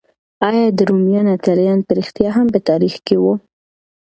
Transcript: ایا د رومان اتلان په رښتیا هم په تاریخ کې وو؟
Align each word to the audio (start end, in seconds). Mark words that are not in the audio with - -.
ایا 0.49 0.65
د 0.77 0.79
رومان 0.89 1.25
اتلان 1.35 1.79
په 1.85 1.91
رښتیا 1.99 2.29
هم 2.37 2.47
په 2.53 2.59
تاریخ 2.69 2.93
کې 3.07 3.15
وو؟ 3.21 3.33